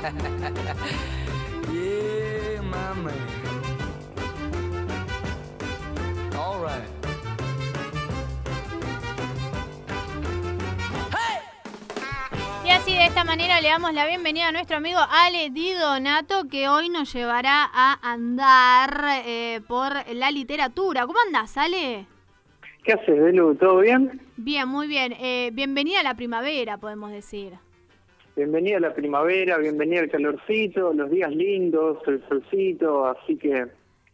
yeah, 1.70 2.62
my 2.62 2.94
man. 3.02 3.12
All 6.34 6.62
right. 6.62 6.88
Y 12.64 12.70
así 12.70 12.94
de 12.94 13.04
esta 13.04 13.24
manera 13.24 13.60
le 13.60 13.68
damos 13.68 13.92
la 13.92 14.06
bienvenida 14.06 14.48
a 14.48 14.52
nuestro 14.52 14.78
amigo 14.78 15.00
Ale 15.10 15.50
Di 15.50 15.74
Donato 15.74 16.48
que 16.48 16.70
hoy 16.70 16.88
nos 16.88 17.12
llevará 17.12 17.68
a 17.70 17.98
andar 18.00 19.04
eh, 19.26 19.60
por 19.68 19.92
la 20.14 20.30
literatura. 20.30 21.06
¿Cómo 21.06 21.18
andás, 21.26 21.58
Ale? 21.58 22.06
¿Qué 22.84 22.94
haces, 22.94 23.20
Belu? 23.20 23.54
¿Todo 23.56 23.80
bien? 23.80 24.22
Bien, 24.38 24.66
muy 24.66 24.86
bien. 24.86 25.12
Eh, 25.20 25.50
bienvenida 25.52 26.00
a 26.00 26.04
la 26.04 26.14
primavera, 26.14 26.78
podemos 26.78 27.10
decir. 27.10 27.58
Bienvenida 28.36 28.80
la 28.80 28.94
primavera, 28.94 29.58
bienvenida 29.58 30.00
al 30.00 30.10
calorcito, 30.10 30.92
los 30.94 31.10
días 31.10 31.30
lindos, 31.30 31.98
el 32.06 32.26
solcito, 32.28 33.04
así 33.06 33.36
que 33.36 33.66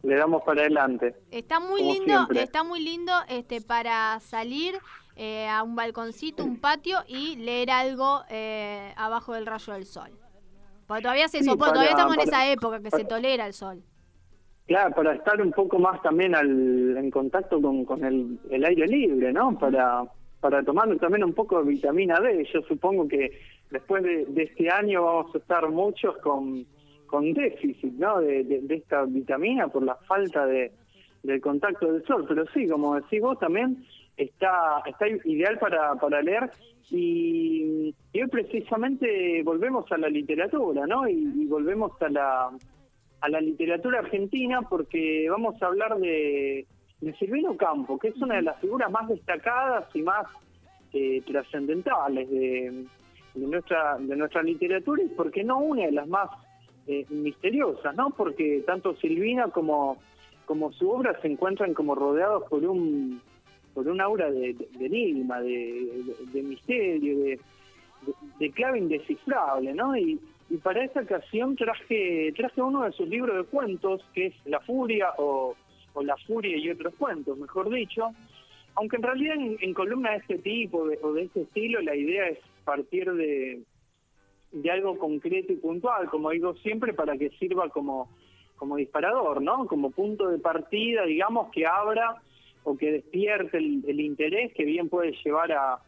le 0.02 0.14
damos 0.16 0.42
para 0.42 0.62
adelante. 0.62 1.14
Está 1.30 1.60
muy 1.60 1.82
lindo, 1.82 2.04
siempre. 2.06 2.42
está 2.42 2.64
muy 2.64 2.80
lindo 2.82 3.12
este 3.28 3.60
para 3.60 4.18
salir 4.20 4.74
eh, 5.16 5.46
a 5.48 5.62
un 5.62 5.76
balconcito, 5.76 6.44
un 6.44 6.60
patio 6.60 6.98
y 7.06 7.36
leer 7.36 7.70
algo 7.70 8.22
eh, 8.30 8.92
abajo 8.96 9.34
del 9.34 9.46
rayo 9.46 9.74
del 9.74 9.84
sol. 9.84 10.10
Porque 10.86 11.02
todavía 11.02 11.28
se 11.28 11.38
Sí, 11.38 11.44
soporta, 11.44 11.74
todavía 11.74 11.90
estamos 11.90 12.14
en 12.16 12.22
esa 12.22 12.50
época 12.50 12.80
que 12.80 12.90
se 12.90 13.04
tolera 13.04 13.46
el 13.46 13.52
sol. 13.52 13.82
Claro, 14.66 14.94
para 14.94 15.14
estar 15.14 15.40
un 15.40 15.52
poco 15.52 15.78
más 15.78 16.00
también 16.02 16.34
al, 16.34 16.96
en 16.96 17.10
contacto 17.10 17.60
con, 17.60 17.84
con 17.84 18.04
el, 18.04 18.38
el 18.50 18.64
aire 18.64 18.86
libre, 18.86 19.32
¿no? 19.32 19.56
Para, 19.58 20.02
para 20.40 20.62
tomar 20.64 20.88
también 20.98 21.22
un 21.24 21.34
poco 21.34 21.62
de 21.62 21.70
vitamina 21.70 22.18
D. 22.20 22.48
Yo 22.52 22.62
supongo 22.62 23.06
que 23.06 23.30
después 23.70 24.02
de, 24.02 24.26
de 24.26 24.42
este 24.44 24.70
año 24.70 25.04
vamos 25.04 25.34
a 25.34 25.38
estar 25.38 25.68
muchos 25.70 26.16
con, 26.18 26.64
con 27.06 27.32
déficit, 27.32 27.92
¿no? 27.94 28.20
De, 28.20 28.44
de- 28.44 28.74
esta 28.74 29.04
vitamina 29.04 29.68
por 29.68 29.82
la 29.84 29.94
falta 29.96 30.46
de, 30.46 30.72
del 31.22 31.40
contacto 31.40 31.92
del 31.92 32.04
sol. 32.04 32.24
Pero 32.28 32.44
sí, 32.54 32.68
como 32.68 32.94
decís 32.94 33.20
vos 33.20 33.38
también, 33.38 33.84
está, 34.16 34.82
está 34.86 35.06
ideal 35.08 35.58
para, 35.58 35.94
para 35.96 36.22
leer. 36.22 36.50
Y, 36.90 37.94
hoy 38.14 38.26
precisamente 38.30 39.42
volvemos 39.42 39.90
a 39.90 39.98
la 39.98 40.08
literatura, 40.08 40.86
¿no? 40.86 41.08
Y, 41.08 41.14
y 41.14 41.46
volvemos 41.46 41.92
a 42.00 42.08
la 42.08 42.50
a 43.22 43.28
la 43.30 43.40
literatura 43.40 44.00
argentina 44.00 44.60
porque 44.68 45.26
vamos 45.30 45.60
a 45.62 45.66
hablar 45.66 45.96
de, 45.98 46.66
de 47.00 47.14
Silvino 47.14 47.56
Campo, 47.56 47.98
que 47.98 48.08
es 48.08 48.16
una 48.18 48.36
de 48.36 48.42
las 48.42 48.60
figuras 48.60 48.90
más 48.90 49.08
destacadas 49.08 49.86
y 49.94 50.02
más 50.02 50.26
eh, 50.92 51.22
trascendentales 51.26 52.28
de, 52.30 52.84
de 53.36 53.46
nuestra 53.46 53.96
de 53.98 54.16
nuestra 54.16 54.42
literatura 54.42 55.02
y 55.02 55.08
porque 55.08 55.44
no 55.44 55.58
una 55.58 55.84
de 55.86 55.92
las 55.92 56.08
más 56.08 56.28
eh, 56.88 57.04
misteriosas, 57.10 57.94
¿no? 57.96 58.10
Porque 58.10 58.62
tanto 58.66 58.96
Silvina 58.96 59.48
como 59.48 59.98
como 60.46 60.72
su 60.72 60.88
obra 60.90 61.18
se 61.20 61.28
encuentran 61.28 61.74
como 61.74 61.94
rodeados 61.94 62.44
por 62.48 62.64
un 62.64 63.20
por 63.74 63.86
un 63.88 64.00
aura 64.00 64.30
de, 64.30 64.54
de- 64.54 64.68
de 64.78 64.86
enigma, 64.86 65.40
de, 65.40 65.90
de- 66.32 66.42
misterio, 66.42 67.18
de, 67.18 67.38
clave 68.52 68.78
indescifrable, 68.78 69.74
¿no? 69.74 69.96
Y, 69.96 70.18
y 70.48 70.56
para 70.58 70.84
esta 70.84 71.00
ocasión 71.02 71.56
traje 71.56 72.32
traje 72.36 72.62
uno 72.62 72.84
de 72.84 72.92
sus 72.92 73.08
libros 73.08 73.36
de 73.36 73.44
cuentos, 73.44 74.02
que 74.14 74.26
es 74.26 74.34
La 74.46 74.60
Furia 74.60 75.08
o, 75.18 75.54
o 75.94 76.02
La 76.02 76.16
Furia 76.26 76.56
y 76.56 76.70
otros 76.70 76.94
cuentos, 76.94 77.36
mejor 77.36 77.68
dicho. 77.68 78.08
Aunque 78.76 78.96
en 78.96 79.02
realidad 79.02 79.34
en, 79.36 79.56
en 79.60 79.74
columna 79.74 80.10
de 80.12 80.16
este 80.18 80.38
tipo 80.38 80.86
de- 80.88 80.98
o 81.02 81.12
de 81.12 81.22
este 81.24 81.42
estilo 81.42 81.80
la 81.82 81.96
idea 81.96 82.28
es 82.28 82.38
partir 82.66 83.10
de, 83.12 83.62
de 84.52 84.70
algo 84.70 84.98
concreto 84.98 85.52
y 85.52 85.56
puntual, 85.56 86.10
como 86.10 86.30
digo 86.30 86.54
siempre, 86.56 86.92
para 86.92 87.16
que 87.16 87.30
sirva 87.38 87.70
como, 87.70 88.10
como 88.56 88.76
disparador, 88.76 89.40
¿no? 89.40 89.66
Como 89.66 89.90
punto 89.90 90.28
de 90.28 90.38
partida, 90.38 91.04
digamos, 91.04 91.50
que 91.52 91.64
abra 91.66 92.20
o 92.64 92.76
que 92.76 92.92
despierte 92.92 93.58
el, 93.58 93.84
el 93.86 94.00
interés 94.00 94.52
que 94.52 94.64
bien 94.64 94.88
puede 94.88 95.12
llevar 95.24 95.52
a, 95.52 95.78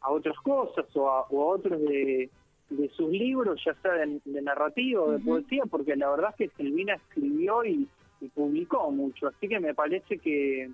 a 0.00 0.10
otras 0.10 0.36
cosas 0.40 0.84
o 0.94 1.08
a, 1.08 1.22
o 1.30 1.42
a 1.42 1.46
otros 1.56 1.80
de, 1.80 2.28
de 2.70 2.88
sus 2.90 3.10
libros, 3.10 3.62
ya 3.64 3.74
sea 3.80 3.92
de, 3.92 4.20
de 4.24 4.42
narrativa 4.42 5.02
o 5.02 5.12
de 5.12 5.20
poesía, 5.20 5.62
porque 5.70 5.94
la 5.96 6.10
verdad 6.10 6.34
es 6.36 6.36
que 6.50 6.56
Silvina 6.56 6.94
escribió 6.94 7.64
y, 7.64 7.88
y 8.20 8.28
publicó 8.28 8.90
mucho, 8.90 9.28
así 9.28 9.48
que 9.48 9.60
me 9.60 9.74
parece 9.74 10.18
que 10.18 10.70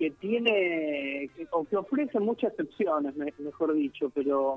que 0.00 0.10
tiene 0.12 1.28
que- 1.36 1.46
ofrece 1.76 2.18
muchas 2.20 2.54
me- 3.16 3.34
mejor 3.38 3.74
dicho, 3.74 4.10
pero 4.14 4.56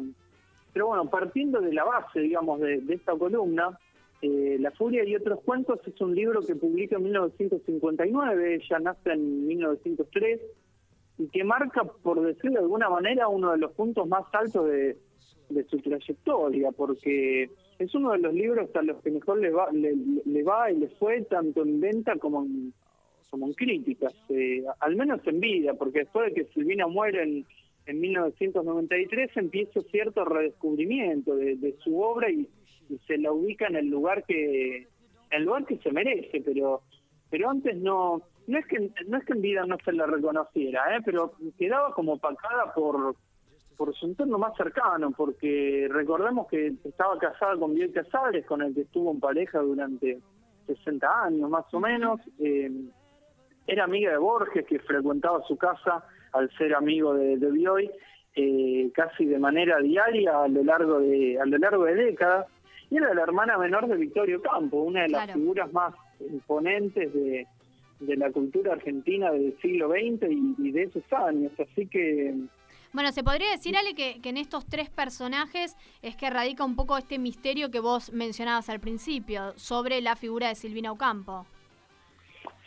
pero 0.72 0.88
bueno, 0.88 1.08
partiendo 1.08 1.60
de 1.62 1.72
la 1.74 1.84
base, 1.84 2.22
digamos, 2.22 2.60
de, 2.62 2.80
de 2.80 2.96
esta 2.96 3.12
columna, 3.16 3.78
eh, 4.24 4.56
La 4.60 4.72
Furia 4.72 5.04
y 5.04 5.16
otros 5.16 5.42
cuentos 5.42 5.82
es 5.86 6.00
un 6.02 6.16
libro 6.16 6.42
que 6.42 6.56
publica 6.56 6.96
en 6.96 7.04
1959, 7.04 8.56
ella 8.56 8.80
nace 8.80 9.12
en 9.12 9.46
1903, 9.46 10.40
y 11.20 11.28
que 11.28 11.44
marca, 11.44 11.84
por 11.84 12.22
decirlo 12.22 12.54
de 12.54 12.60
alguna 12.66 12.90
manera, 12.90 13.28
uno 13.28 13.52
de 13.52 13.58
los 13.60 13.74
puntos 13.74 14.08
más 14.08 14.24
altos 14.32 14.66
de, 14.68 14.98
de 15.50 15.64
su 15.66 15.78
trayectoria, 15.78 16.72
porque 16.72 17.50
es 17.78 17.94
uno 17.94 18.14
de 18.14 18.20
los 18.20 18.34
libros 18.34 18.74
a 18.76 18.82
los 18.82 19.00
que 19.04 19.12
mejor 19.12 19.40
le 19.40 19.52
va, 19.52 19.70
le, 19.74 19.94
le 20.26 20.42
va 20.44 20.72
y 20.72 20.78
le 20.78 20.88
fue 20.98 21.22
tanto 21.24 21.62
en 21.62 21.80
venta 21.82 22.16
como 22.16 22.44
en, 22.46 22.74
como 23.34 23.48
en 23.48 23.54
críticas, 23.54 24.14
eh, 24.30 24.64
al 24.80 24.96
menos 24.96 25.20
en 25.26 25.40
vida, 25.40 25.74
porque 25.74 26.02
después 26.02 26.28
de 26.28 26.36
que 26.36 26.54
Silvina 26.54 26.86
muere 26.86 27.24
en, 27.24 27.46
en 27.88 28.00
1993 28.00 29.32
empieza 29.38 29.82
cierto 29.90 30.24
redescubrimiento 30.24 31.36
de, 31.36 31.56
de 31.56 31.76
su 31.84 32.00
obra 32.00 32.30
y, 32.30 32.48
y 32.90 32.98
se 33.08 33.18
la 33.18 33.32
ubica 33.32 33.66
en 33.66 33.78
el 33.78 33.88
lugar 33.88 34.24
que 34.26 34.78
en 34.78 34.88
el 35.32 35.46
lugar 35.46 35.66
que 35.66 35.80
se 35.80 35.92
merece, 35.92 36.42
pero 36.42 36.84
pero 37.32 37.50
antes 37.50 37.76
no 37.76 38.22
no 38.46 38.60
es 38.60 38.68
que 38.68 38.92
no 39.08 39.18
es 39.18 39.26
que 39.26 39.34
en 39.34 39.42
vida 39.42 39.66
no 39.66 39.78
se 39.84 39.94
la 39.94 40.06
reconociera, 40.06 40.96
¿eh? 40.96 41.00
pero 41.04 41.34
quedaba 41.58 41.92
como 41.96 42.14
opacada 42.14 42.72
por 42.76 43.16
por 43.76 43.96
su 43.96 44.06
entorno 44.06 44.38
más 44.38 44.56
cercano, 44.56 45.10
porque 45.10 45.88
recordemos 45.90 46.46
que 46.50 46.74
estaba 46.84 47.18
casada 47.18 47.58
con 47.58 47.74
Biel 47.74 47.92
Casares, 47.92 48.46
con 48.46 48.62
el 48.62 48.76
que 48.76 48.82
estuvo 48.82 49.10
en 49.10 49.20
pareja 49.20 49.58
durante 49.58 50.20
60 50.68 51.24
años 51.24 51.50
más 51.50 51.66
o 51.74 51.80
menos. 51.80 52.22
eh, 52.38 52.70
era 53.68 53.84
amiga 53.86 54.12
de 54.12 54.18
Borges, 54.18 54.66
que 54.66 54.80
frecuentaba 54.80 55.42
su 55.48 55.56
casa 55.58 56.04
al 56.34 56.50
ser 56.58 56.74
amigo 56.76 57.14
de, 57.14 57.38
de 57.38 57.52
Bioy, 57.52 57.90
eh, 58.36 58.90
casi 58.94 59.26
de 59.26 59.38
manera 59.40 59.78
diaria 59.80 60.44
a 60.44 60.48
lo 60.48 60.64
largo 60.64 61.00
de 61.00 61.40
a 61.40 61.46
lo 61.46 61.58
largo 61.58 61.86
de 61.86 61.96
décadas. 61.96 62.48
Y 62.90 62.98
era 62.98 63.14
la 63.14 63.24
hermana 63.24 63.58
menor 63.58 63.88
de 63.88 63.96
Victorio 63.98 64.42
Campo, 64.42 64.78
una 64.84 65.04
de 65.04 65.10
las 65.10 65.24
Claro. 65.26 65.40
figuras 65.40 65.72
más 65.74 65.94
imponentes 66.20 67.14
de, 67.14 67.48
de 68.00 68.16
la 68.18 68.32
cultura 68.32 68.74
argentina 68.74 69.32
del 69.32 69.56
siglo 69.62 69.90
XX 69.90 70.30
y, 70.30 70.56
y 70.68 70.72
de 70.72 70.84
esos 70.84 71.04
años. 71.14 71.52
Así 71.60 71.88
que 71.88 72.36
Bueno, 72.92 73.12
se 73.12 73.24
podría 73.24 73.50
decir, 73.52 73.76
Ale, 73.78 73.96
que, 73.96 74.22
que 74.22 74.30
en 74.30 74.38
estos 74.38 74.66
tres 74.68 74.90
personajes 74.90 75.76
es 76.02 76.16
que 76.16 76.30
radica 76.30 76.64
un 76.66 76.76
poco 76.76 76.98
este 76.98 77.18
misterio 77.18 77.72
que 77.72 77.80
vos 77.80 78.12
mencionabas 78.14 78.70
al 78.70 78.80
principio 78.80 79.54
sobre 79.58 80.02
la 80.02 80.16
figura 80.16 80.50
de 80.50 80.56
Silvina 80.56 80.92
Ocampo. 80.92 81.46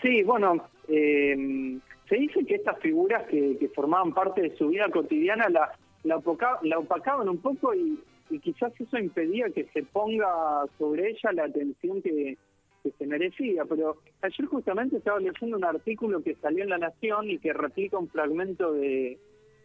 Sí, 0.03 0.23
bueno, 0.25 0.57
eh, 0.88 1.78
se 2.08 2.16
dice 2.16 2.44
que 2.44 2.56
estas 2.56 2.78
figuras 2.80 3.26
que, 3.28 3.70
formaban 3.74 4.14
parte 4.14 4.42
de 4.42 4.56
su 4.56 4.69
vida 4.69 4.88
cotidiana 4.91 5.48
la, 5.48 5.72
la, 6.04 6.78
opacaban 6.78 7.28
un 7.28 7.38
poco 7.38 7.74
y, 7.74 7.98
quizás 8.42 8.72
eso 8.80 8.98
impedía 8.98 9.50
que 9.50 9.64
se 9.72 9.84
ponga 9.84 10.64
sobre 10.78 11.10
ella 11.10 11.32
la 11.32 11.44
atención 11.44 12.02
que, 12.02 12.36
que 12.82 12.91
se 12.98 13.06
merecía. 13.06 13.64
Pero 13.64 13.98
ayer 14.22 14.47
justamente 14.47 14.97
estaba 14.97 15.20
leyendo 15.20 15.56
un 15.56 15.64
artículo 15.64 16.22
que 16.22 16.34
salió 16.36 16.64
en 16.64 16.70
La 16.70 16.78
Nación 16.78 17.30
y 17.30 17.38
que 17.38 17.53
replica 17.53 17.98
un 17.98 18.08
fragmento 18.08 18.72
de, 18.72 19.18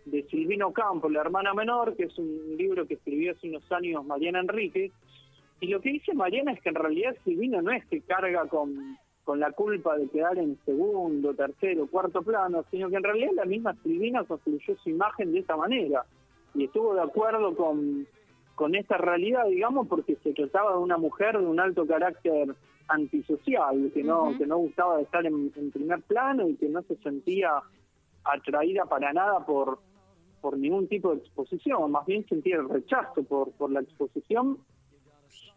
de 0.05 0.23
Silvino 0.23 0.71
Campo, 0.73 1.09
la 1.09 1.21
hermana 1.21 1.53
menor, 1.53 1.95
que 1.95 2.03
es 2.03 2.17
un 2.17 2.55
libro 2.57 2.85
que 2.85 2.95
escribió 2.95 3.31
hace 3.31 3.49
unos 3.49 3.71
años 3.71 4.05
Mariana 4.05 4.41
Enrique. 4.41 4.91
Y 5.59 5.67
lo 5.67 5.81
que 5.81 5.91
dice 5.91 6.13
Mariana 6.13 6.53
es 6.53 6.61
que 6.61 6.69
en 6.69 6.75
realidad 6.75 7.15
Silvino 7.23 7.61
no 7.61 7.71
es 7.71 7.85
que 7.85 8.01
carga 8.01 8.47
con, 8.47 8.97
con 9.23 9.39
la 9.39 9.51
culpa 9.51 9.97
de 9.97 10.09
quedar 10.09 10.37
en 10.37 10.57
segundo, 10.65 11.33
tercero, 11.33 11.87
cuarto 11.87 12.21
plano, 12.21 12.65
sino 12.71 12.89
que 12.89 12.95
en 12.95 13.03
realidad 13.03 13.31
la 13.35 13.45
misma 13.45 13.75
Silvina 13.83 14.23
construyó 14.23 14.75
su 14.77 14.89
imagen 14.89 15.31
de 15.31 15.39
esa 15.39 15.55
manera. 15.55 16.05
Y 16.53 16.65
estuvo 16.65 16.93
de 16.95 17.01
acuerdo 17.01 17.55
con, 17.55 18.07
con 18.55 18.75
esta 18.75 18.97
realidad, 18.97 19.45
digamos, 19.47 19.87
porque 19.87 20.17
se 20.23 20.33
trataba 20.33 20.73
de 20.73 20.79
una 20.79 20.97
mujer 20.97 21.37
de 21.37 21.45
un 21.45 21.59
alto 21.59 21.85
carácter 21.85 22.53
antisocial, 22.87 23.91
que 23.93 24.03
no, 24.03 24.37
que 24.37 24.45
no 24.45 24.57
gustaba 24.57 24.97
de 24.97 25.03
estar 25.03 25.25
en, 25.25 25.51
en 25.55 25.71
primer 25.71 26.01
plano 26.01 26.47
y 26.49 26.55
que 26.55 26.67
no 26.67 26.81
se 26.83 26.95
sentía 26.97 27.61
atraída 28.23 28.85
para 28.85 29.13
nada 29.13 29.45
por, 29.45 29.79
por 30.41 30.57
ningún 30.57 30.87
tipo 30.87 31.13
de 31.13 31.19
exposición, 31.19 31.91
más 31.91 32.05
bien 32.05 32.25
sentía 32.27 32.57
el 32.57 32.67
rechazo 32.67 33.23
por, 33.23 33.51
por 33.53 33.71
la 33.71 33.81
exposición. 33.81 34.57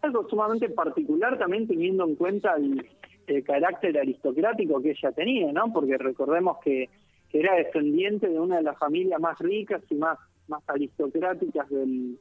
Algo 0.03 0.29
sumamente 0.29 0.69
particular 0.69 1.39
también 1.39 1.67
teniendo 1.67 2.05
en 2.05 2.15
cuenta 2.15 2.55
el, 2.57 2.87
el 3.27 3.45
carácter 3.45 3.99
aristocrático 3.99 4.81
que 4.81 4.91
ella 4.91 5.13
tenía, 5.13 5.53
¿no? 5.53 5.73
Porque 5.73 5.99
recordemos 5.99 6.59
que, 6.63 6.89
que 7.31 7.41
era 7.41 7.55
descendiente 7.57 8.29
de 8.29 8.39
una 8.39 8.57
de 8.57 8.63
las 8.63 8.79
familias 8.79 9.21
más 9.21 9.39
ricas 9.39 9.83
y 9.91 9.95
más, 9.95 10.19
más 10.49 10.63
aristocráticas 10.69 11.69
del, 11.69 12.19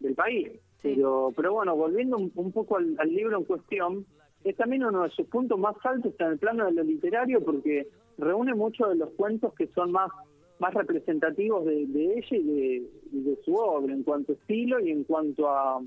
del 0.00 0.14
país. 0.14 0.50
Pero, 0.82 1.32
pero 1.34 1.54
bueno, 1.54 1.74
volviendo 1.76 2.16
un, 2.18 2.30
un 2.34 2.52
poco 2.52 2.76
al, 2.76 2.94
al 2.98 3.08
libro 3.08 3.38
en 3.38 3.44
cuestión, 3.44 4.06
es 4.44 4.56
también 4.56 4.84
uno 4.84 5.04
de 5.04 5.10
sus 5.10 5.26
puntos 5.26 5.58
más 5.58 5.74
altos 5.84 6.12
en 6.18 6.26
el 6.26 6.38
plano 6.38 6.66
de 6.66 6.72
lo 6.72 6.82
literario 6.82 7.42
porque 7.42 7.88
reúne 8.18 8.54
muchos 8.54 8.90
de 8.90 8.96
los 8.96 9.10
cuentos 9.12 9.54
que 9.54 9.66
son 9.68 9.90
más 9.90 10.10
más 10.58 10.72
representativos 10.74 11.64
de, 11.64 11.86
de 11.86 12.18
ella 12.18 12.36
y 12.36 12.42
de, 12.42 12.90
y 13.12 13.20
de 13.22 13.36
su 13.44 13.56
obra 13.56 13.92
en 13.92 14.02
cuanto 14.02 14.32
a 14.32 14.34
estilo 14.36 14.78
y 14.80 14.90
en 14.90 15.04
cuanto 15.04 15.48
a 15.48 15.80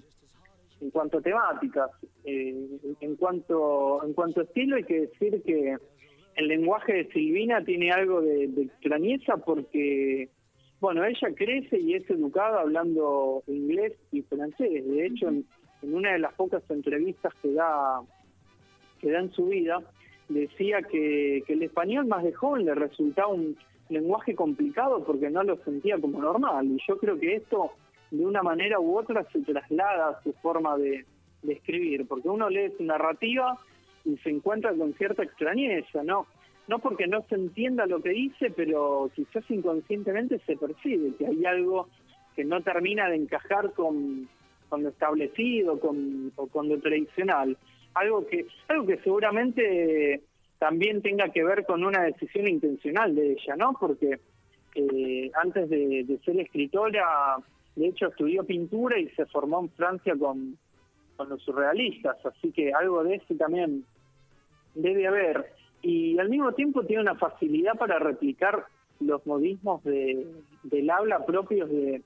en 0.81 0.89
cuanto 0.91 1.17
a 1.17 1.21
temáticas 1.21 1.91
Eh, 2.25 2.53
en 2.99 3.15
cuanto 3.15 4.03
en 4.03 4.13
cuanto 4.13 4.41
a 4.41 4.43
estilo 4.43 4.75
hay 4.75 4.83
que 4.83 5.01
decir 5.07 5.41
que 5.43 5.77
el 6.35 6.47
lenguaje 6.47 6.93
de 6.93 7.07
Silvina 7.13 7.63
tiene 7.63 7.91
algo 7.91 8.21
de, 8.21 8.47
de 8.47 8.63
extrañeza 8.63 9.37
porque 9.37 10.29
bueno 10.81 11.05
ella 11.05 11.29
crece 11.33 11.79
y 11.79 11.93
es 11.93 12.09
educada 12.09 12.61
hablando 12.61 13.43
inglés 13.47 13.93
y 14.11 14.23
francés 14.23 14.85
de 14.85 15.05
hecho 15.05 15.29
en, 15.29 15.45
en 15.83 15.93
una 15.93 16.11
de 16.11 16.19
las 16.19 16.33
pocas 16.33 16.63
entrevistas 16.69 17.33
que 17.41 17.53
da 17.53 18.01
que 18.99 19.11
da 19.11 19.19
en 19.19 19.31
su 19.31 19.45
vida 19.45 19.77
decía 20.29 20.81
que, 20.81 21.43
que 21.45 21.53
el 21.53 21.63
español 21.63 22.05
más 22.07 22.23
de 22.23 22.33
joven 22.33 22.65
le 22.65 22.75
resultaba 22.75 23.29
un 23.29 23.55
lenguaje 23.89 24.35
complicado 24.35 25.03
porque 25.03 25.29
no 25.29 25.43
lo 25.43 25.57
sentía 25.63 25.97
como 25.99 26.19
normal. 26.21 26.65
Y 26.67 26.77
yo 26.87 26.97
creo 26.97 27.17
que 27.19 27.35
esto, 27.35 27.71
de 28.11 28.25
una 28.25 28.43
manera 28.43 28.79
u 28.79 28.97
otra, 28.97 29.23
se 29.31 29.41
traslada 29.41 30.09
a 30.09 30.23
su 30.23 30.33
forma 30.33 30.77
de, 30.77 31.05
escribir, 31.47 32.05
porque 32.07 32.27
uno 32.27 32.49
lee 32.49 32.73
su 32.77 32.83
narrativa 32.83 33.57
y 34.03 34.17
se 34.17 34.29
encuentra 34.29 34.73
con 34.73 34.93
cierta 34.95 35.23
extrañeza, 35.23 36.03
¿no? 36.03 36.27
No 36.67 36.79
porque 36.79 37.07
no 37.07 37.21
se 37.29 37.35
entienda 37.35 37.85
lo 37.85 38.01
que 38.01 38.09
dice, 38.09 38.51
pero 38.51 39.09
quizás 39.15 39.49
inconscientemente 39.49 40.39
se 40.39 40.57
percibe 40.57 41.15
que 41.15 41.25
hay 41.25 41.45
algo 41.45 41.87
que 42.35 42.43
no 42.43 42.61
termina 42.61 43.07
de 43.07 43.15
encajar 43.15 43.71
con, 43.71 44.27
con 44.67 44.83
lo 44.83 44.89
establecido 44.89 45.79
con, 45.79 46.33
o 46.35 46.47
con 46.47 46.67
lo 46.67 46.79
tradicional. 46.79 47.55
Algo 47.93 48.27
que, 48.27 48.45
algo 48.67 48.85
que 48.85 48.97
seguramente 48.97 50.21
también 50.59 51.01
tenga 51.01 51.29
que 51.29 51.43
ver 51.43 51.65
con 51.65 51.83
una 51.83 52.03
decisión 52.03 52.47
intencional 52.47 53.15
de 53.15 53.33
ella, 53.33 53.55
¿no? 53.55 53.73
Porque 53.79 54.19
eh, 54.75 55.31
antes 55.41 55.69
de, 55.69 56.19
ser 56.23 56.39
escritora, 56.39 57.37
de 57.77 57.89
hecho 57.89 58.07
estudió 58.07 58.43
pintura 58.43 58.99
y 58.99 59.07
se 59.09 59.25
formó 59.27 59.61
en 59.61 59.69
Francia 59.69 60.15
con, 60.17 60.57
los 61.29 61.41
surrealistas, 61.41 62.23
así 62.25 62.51
que 62.51 62.71
algo 62.73 63.03
de 63.03 63.15
eso 63.15 63.33
también 63.35 63.83
debe 64.75 65.07
haber. 65.07 65.53
Y 65.81 66.17
al 66.19 66.29
mismo 66.29 66.51
tiempo 66.53 66.83
tiene 66.83 67.01
una 67.01 67.15
facilidad 67.15 67.73
para 67.73 67.97
replicar 67.97 68.65
los 68.99 69.25
modismos 69.25 69.83
de, 69.83 70.27
del 70.63 70.89
habla 70.91 71.25
propios 71.25 71.69
de, 71.69 72.03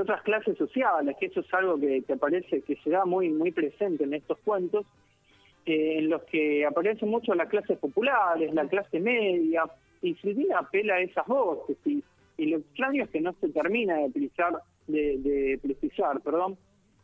otras 0.00 0.22
clases 0.22 0.56
sociales, 0.56 1.16
que 1.18 1.26
eso 1.26 1.40
es 1.40 1.54
algo 1.54 1.78
que, 1.78 2.04
aparece, 2.12 2.62
que 2.62 2.76
se 2.76 2.90
da 2.90 3.04
muy, 3.04 3.28
muy 3.30 3.50
presente 3.50 4.04
en 4.04 4.14
estos 4.14 4.38
cuentos, 4.38 4.86
eh, 5.66 5.98
en 5.98 6.08
los 6.10 6.22
que 6.24 6.64
aparecen 6.64 7.08
mucho 7.08 7.34
las 7.34 7.48
clases 7.48 7.78
populares, 7.78 8.54
la 8.54 8.68
clase 8.68 9.00
media, 9.00 9.64
y 10.00 10.14
Silvina 10.14 10.58
apela 10.58 10.94
a 10.94 11.00
esas 11.00 11.26
voces, 11.26 11.76
y, 11.84 12.02
y 12.36 12.46
lo 12.46 12.58
extraño 12.58 13.04
es 13.04 13.10
que 13.10 13.20
no 13.20 13.32
se 13.40 13.48
termina 13.48 13.96
de 13.96 14.10
precisar, 14.10 14.60
de, 14.86 15.18
de 15.18 15.58
precisar 15.62 16.20
perdón, 16.20 16.58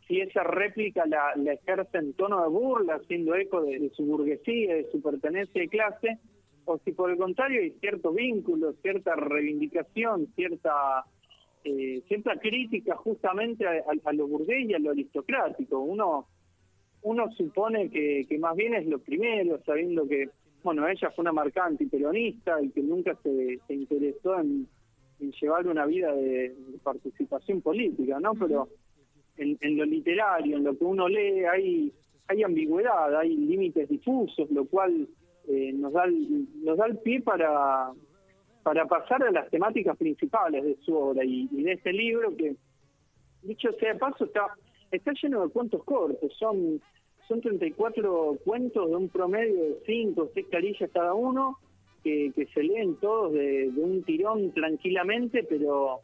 si 0.07 0.19
esa 0.19 0.43
réplica 0.43 1.05
la, 1.05 1.33
la, 1.37 1.53
ejerce 1.53 1.97
en 1.97 2.13
tono 2.13 2.41
de 2.41 2.49
burla, 2.49 2.95
haciendo 2.95 3.35
eco 3.35 3.61
de, 3.61 3.89
su 3.95 4.05
burguesía, 4.05 4.75
de 4.75 4.91
su 4.91 5.01
pertenencia 5.01 5.61
de 5.61 5.69
clase, 5.69 6.17
o 6.65 6.77
si 6.79 6.91
por 6.91 7.11
el 7.11 7.17
contrario 7.17 7.61
hay 7.61 7.71
cierto 7.79 8.11
vínculo, 8.11 8.73
cierta 8.81 9.15
reivindicación, 9.15 10.27
cierta 10.35 11.05
eh, 11.63 12.01
cierta 12.07 12.37
crítica 12.39 12.95
justamente 12.97 13.65
a, 13.65 13.71
a, 13.71 14.09
a, 14.09 14.13
lo 14.13 14.27
burgués 14.27 14.69
y 14.69 14.73
a 14.73 14.79
lo 14.79 14.91
aristocrático. 14.91 15.79
Uno 15.79 16.27
uno 17.03 17.31
supone 17.31 17.89
que, 17.89 18.25
que 18.27 18.37
más 18.37 18.55
bien 18.55 18.73
es 18.73 18.85
lo 18.85 18.99
primero, 18.99 19.59
sabiendo 19.65 20.07
que, 20.07 20.29
bueno, 20.63 20.87
ella 20.87 21.09
fue 21.11 21.23
una 21.23 21.31
marca 21.31 21.65
antiperonista 21.65 22.61
y 22.61 22.69
que 22.69 22.81
nunca 22.81 23.15
se, 23.23 23.59
se 23.65 23.73
interesó 23.73 24.39
en, 24.39 24.67
en, 25.21 25.31
llevar 25.31 25.67
una 25.67 25.85
vida 25.85 26.13
de, 26.13 26.49
de 26.49 26.77
participación 26.83 27.61
política, 27.61 28.19
¿no? 28.19 28.33
Pero 28.33 28.69
en, 29.37 29.57
en, 29.61 29.77
lo 29.77 29.85
literario, 29.85 30.57
en 30.57 30.63
lo 30.63 30.77
que 30.77 30.83
uno 30.83 31.07
lee, 31.07 31.45
hay, 31.45 31.93
hay 32.27 32.43
ambigüedad, 32.43 33.15
hay 33.17 33.35
límites 33.35 33.87
difusos, 33.89 34.49
lo 34.51 34.65
cual 34.65 35.07
eh, 35.47 35.71
nos, 35.73 35.93
da 35.93 36.05
el, 36.05 36.47
nos 36.63 36.77
da 36.77 36.85
el 36.87 36.97
pie 36.97 37.21
para, 37.21 37.91
para 38.63 38.85
pasar 38.85 39.23
a 39.23 39.31
las 39.31 39.49
temáticas 39.49 39.97
principales 39.97 40.63
de 40.63 40.75
su 40.83 40.95
obra 40.95 41.23
y, 41.23 41.47
y 41.51 41.63
de 41.63 41.73
este 41.73 41.93
libro 41.93 42.35
que, 42.35 42.55
dicho 43.43 43.71
sea 43.79 43.93
de 43.93 43.99
paso, 43.99 44.25
está 44.25 44.55
está 44.91 45.13
lleno 45.21 45.45
de 45.45 45.53
cuentos 45.53 45.83
cortos, 45.83 46.33
son 46.37 46.81
son 47.27 47.39
34 47.39 48.39
cuentos 48.43 48.89
de 48.89 48.95
un 48.95 49.07
promedio 49.07 49.63
de 49.63 49.77
5 49.85 50.21
o 50.21 50.29
6 50.33 50.47
carillas 50.51 50.89
cada 50.93 51.13
uno, 51.13 51.57
que, 52.03 52.47
se 52.53 52.63
leen 52.63 52.95
todos 52.95 53.33
de, 53.33 53.71
un 53.75 54.03
tirón 54.03 54.51
tranquilamente, 54.53 55.43
pero 55.43 55.99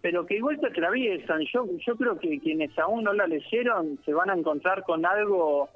pero 0.00 0.26
que 0.26 0.36
igual 0.36 0.60
se 0.60 0.66
atraviesan. 0.66 1.40
Yo, 1.50 1.66
yo 1.78 1.96
creo 1.96 2.18
que 2.18 2.38
quienes 2.38 2.78
aún 2.78 3.04
no 3.04 3.14
la 3.14 3.26
leyeron 3.26 3.98
se 4.04 4.12
van 4.12 4.28
a 4.28 4.34
encontrar 4.34 4.82
con 4.84 5.06
algo 5.06 5.70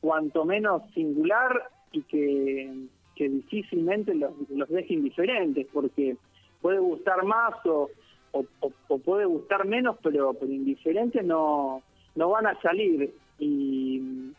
cuanto 0.00 0.46
menos 0.46 0.82
singular 0.94 1.68
y 1.92 2.00
que, 2.02 2.72
que 3.14 3.28
difícilmente 3.28 4.14
los, 4.14 4.32
los 4.48 4.68
deje 4.70 4.94
indiferentes, 4.94 5.66
porque 5.74 6.16
puede 6.62 6.78
gustar 6.78 7.22
más 7.24 7.54
o, 7.66 7.90
o, 8.32 8.98
puede 8.98 9.26
gustar 9.26 9.66
menos, 9.66 9.96
pero, 10.02 10.32
pero 10.34 10.50
indiferentes 10.50 11.22
no, 11.22 11.82
no 12.14 12.30
van 12.30 12.46
a 12.46 12.60
salir. 12.62 13.12
Y, 13.38 14.32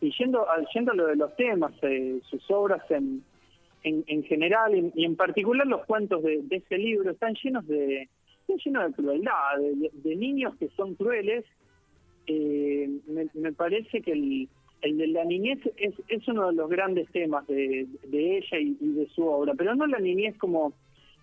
y 0.00 0.12
yendo, 0.18 0.46
yendo 0.74 0.92
a 0.92 0.94
lo 0.94 1.06
de 1.06 1.16
los 1.16 1.34
temas, 1.36 1.72
eh, 1.82 2.20
sus 2.28 2.50
obras 2.50 2.82
en, 2.90 3.22
en, 3.84 4.02
en 4.06 4.24
general 4.24 4.74
y, 4.94 5.04
en 5.04 5.14
particular 5.14 5.66
los 5.66 5.84
cuentos 5.84 6.22
de, 6.22 6.40
de 6.42 6.56
ese 6.56 6.78
libro 6.78 7.10
están 7.10 7.34
llenos 7.42 7.66
de, 7.66 8.08
están 8.40 8.56
llenos 8.64 8.86
de 8.88 9.02
crueldad, 9.02 9.58
de, 9.92 10.16
niños 10.16 10.56
que 10.56 10.68
son 10.70 10.94
crueles. 10.94 11.44
Eh, 12.26 12.88
me, 13.06 13.26
me, 13.34 13.52
parece 13.52 14.00
que 14.00 14.12
el, 14.12 14.48
el 14.80 14.98
de 14.98 15.06
la 15.08 15.24
niñez 15.24 15.58
es, 15.76 15.94
es 16.08 16.26
uno 16.26 16.48
de 16.48 16.54
los 16.54 16.70
grandes 16.70 17.08
temas 17.10 17.46
de, 17.46 17.86
de 18.08 18.38
ella 18.38 18.58
y, 18.58 18.76
y 18.80 18.92
de 18.94 19.06
su 19.08 19.26
obra, 19.26 19.52
pero 19.56 19.74
no 19.74 19.86
la 19.86 19.98
niñez 19.98 20.36
como 20.38 20.72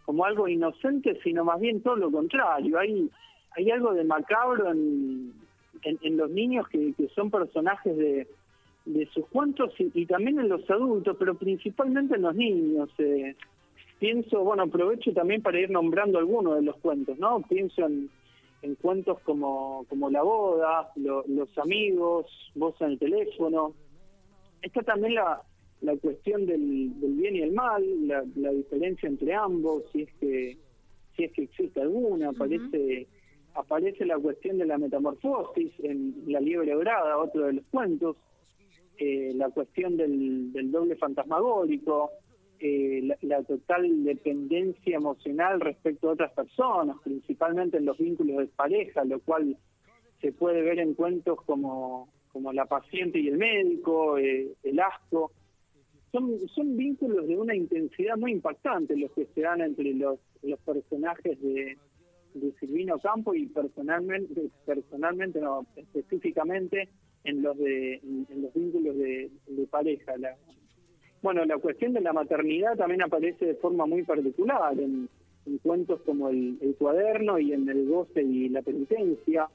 como 0.06 0.26
algo 0.26 0.48
inocente, 0.48 1.20
sino 1.24 1.46
más 1.46 1.60
bien 1.60 1.82
todo 1.82 1.96
lo 1.96 2.12
contrario. 2.12 2.78
Hay, 2.80 3.10
hay 3.52 3.72
algo 3.72 3.94
de 3.94 4.04
macabro 4.04 4.72
en, 4.72 5.32
en, 5.84 6.00
en 6.02 6.18
los 6.18 6.30
niños 6.30 6.68
que, 6.68 6.94
que, 6.94 7.08
son 7.10 7.30
personajes 7.30 7.96
de, 7.96 8.28
de 8.86 9.06
sus 9.08 9.26
cuentos 9.28 9.74
y, 9.80 9.92
y, 9.94 10.06
también 10.06 10.40
en 10.40 10.50
los 10.50 10.70
adultos, 10.70 11.16
pero 11.20 11.36
principalmente 11.36 12.16
en 12.16 12.22
los 12.24 12.36
niños. 12.36 12.90
Eh, 12.98 13.36
pienso, 14.00 14.44
bueno, 14.44 14.64
aprovecho 14.64 15.14
también 15.14 15.42
para 15.42 15.60
ir 15.60 15.70
nombrando 15.70 16.18
algunos 16.18 16.56
de 16.56 16.64
los 16.64 16.78
cuentos, 16.78 17.18
¿no? 17.20 17.42
Pienso 17.48 17.86
en, 17.86 18.10
en 18.64 18.76
cuentos 18.76 19.20
como, 19.22 19.86
como 19.90 20.10
La 20.10 20.24
Boda, 20.24 20.92
lo, 20.96 21.24
Los 21.28 21.56
Amigos, 21.58 22.26
Voz 22.56 22.76
en 22.82 22.92
el 22.92 23.00
Teléfono. 23.00 23.74
Está 24.62 24.82
también 24.82 25.16
la, 25.16 25.42
la 25.82 25.96
cuestión 25.98 26.46
del, 26.46 27.00
del, 27.00 27.14
bien 27.14 27.36
y 27.36 27.42
el 27.42 27.54
mal, 27.54 27.84
la, 28.08 28.24
la, 28.36 28.52
diferencia 28.52 29.08
entre 29.08 29.34
ambos, 29.34 29.84
si 29.92 30.04
es 30.04 30.14
que 30.20 30.58
si 31.16 31.24
es 31.26 31.32
que 31.34 31.44
existe 31.44 31.82
alguna, 31.82 32.30
aparece 32.30 32.66
uh 32.66 32.72
-huh. 32.72 33.08
aparece 33.56 34.06
la 34.06 34.18
cuestión 34.18 34.58
de 34.58 34.66
la 34.66 34.78
metamorfosis 34.78 35.74
en 35.84 36.24
La 36.28 36.40
liebre 36.40 36.72
dorada, 36.72 37.18
otro 37.18 37.48
de 37.48 37.54
los 37.54 37.66
cuentos, 37.66 38.16
eh, 39.04 39.34
la 39.34 39.50
cuestión 39.50 39.98
del, 39.98 40.52
doble 40.72 40.96
fantasmagórico, 40.96 42.12
eh, 42.60 43.02
la, 43.22 43.42
total 43.42 44.04
dependencia 44.04 44.96
emocional 44.96 45.60
respecto 45.60 46.08
a 46.08 46.14
otras 46.14 46.32
personas, 46.34 46.98
principalmente 47.04 47.78
en 47.78 47.86
los 47.86 47.98
vínculos 47.98 48.38
de 48.38 48.46
pareja, 48.50 49.04
lo 49.04 49.20
cual 49.22 49.58
se 50.22 50.32
puede 50.32 50.62
ver 50.62 50.78
en 50.78 50.94
cuentos 50.94 51.42
como, 51.48 52.10
como 52.32 52.54
La 52.54 52.68
paciente 52.68 53.18
y 53.18 53.30
el 53.30 53.40
médico, 53.40 54.20
eh, 54.20 54.54
El 54.62 54.80
asco, 54.80 55.32
son, 56.12 56.38
son 56.50 56.78
vínculos 56.78 57.28
de 57.28 57.40
una 57.40 57.56
intensidad 57.56 58.18
muy 58.18 58.34
impactante 58.34 58.96
los 58.96 59.12
que 59.14 59.26
se 59.34 59.42
dan 59.42 59.62
entre 59.62 59.96
los, 59.96 60.20
los 60.44 60.60
personajes 60.60 61.42
de, 61.42 61.76
de 62.36 62.52
Silvino 62.60 63.00
Campo 63.00 63.34
y 63.34 63.48
personalmente, 63.48 64.52
personalmente 64.64 65.42
no, 65.42 65.66
específicamente 65.76 66.88
en 67.24 67.42
los 67.42 67.58
de 67.58 67.96
en, 67.96 68.42
los 68.42 68.54
vínculos 68.54 68.98
de, 68.98 69.30
pareja. 69.70 70.18
La, 70.18 70.36
bueno, 71.22 71.46
la 71.46 71.58
cuestión 71.58 71.94
de 71.94 72.02
la 72.02 72.14
maternidad 72.14 72.76
también 72.78 73.04
aparece 73.04 73.46
de 73.46 73.56
forma 73.56 73.86
muy 73.86 74.04
particular 74.04 74.74
en, 74.80 75.08
en 75.46 75.58
cuentos 75.60 76.02
como 76.02 76.30
el, 76.30 76.58
cuaderno 76.78 77.40
y 77.40 77.54
en 77.54 77.70
el 77.70 77.88
goce 77.88 78.22
y 78.22 78.50
la 78.50 78.62
penitencia. 78.62 79.48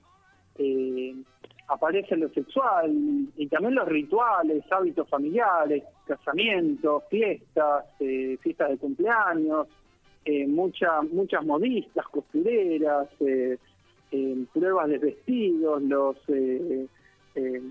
Eh, 0.59 1.15
aparece 1.69 2.17
lo 2.17 2.29
sexual 2.31 3.29
y 3.37 3.47
también 3.49 3.75
los 3.75 3.89
rituales, 3.89 4.63
hábitos 4.71 5.09
familiares, 5.09 5.83
casamientos, 6.07 7.03
fiestas, 7.11 7.85
eh, 8.01 8.39
fiestas 8.41 8.71
de 8.71 8.79
cumpleaños, 8.79 9.67
eh, 10.29 10.45
mucha, 10.45 11.03
muchas 11.03 11.47
modistas, 11.47 12.05
costureras, 12.09 13.09
eh, 13.21 13.59
eh, 14.11 14.45
pruebas 14.53 14.89
de 14.89 14.99
vestidos, 14.99 15.81
los, 15.83 16.17
eh, 17.37 17.63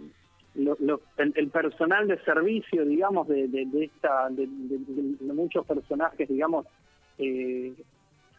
lo- 0.56 1.02
el, 1.18 1.34
el 1.36 1.50
personal 1.50 2.08
de 2.08 2.18
servicio, 2.24 2.86
digamos, 2.86 3.28
de, 3.28 3.48
de, 3.48 3.84
esta, 3.86 4.30
de, 4.30 4.48
de- 4.48 5.34
muchos 5.34 5.66
personajes, 5.66 6.28
digamos, 6.30 6.66
eh, 7.18 7.74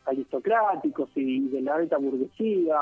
aristocráticos 0.06 1.10
y 1.14 1.48
de 1.48 1.60
la 1.60 1.74
alta 1.74 1.98
burguesía. 1.98 2.76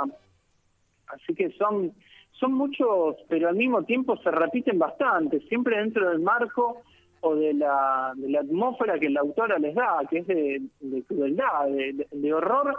Así 1.08 1.34
que 1.34 1.50
son, 1.52 1.92
son 2.32 2.52
muchos, 2.52 3.16
pero 3.28 3.48
al 3.48 3.56
mismo 3.56 3.82
tiempo 3.82 4.16
se 4.18 4.30
repiten 4.30 4.78
bastante, 4.78 5.40
siempre 5.48 5.78
dentro 5.78 6.08
del 6.10 6.20
marco 6.20 6.82
o 7.20 7.34
de 7.34 7.54
la, 7.54 8.12
de 8.16 8.28
la 8.30 8.40
atmósfera 8.40 8.98
que 8.98 9.08
la 9.10 9.20
autora 9.20 9.58
les 9.58 9.74
da, 9.74 9.98
que 10.10 10.18
es 10.18 10.26
de, 10.26 10.62
de 10.80 11.02
crueldad, 11.04 11.68
de 11.68 12.34
horror, 12.34 12.74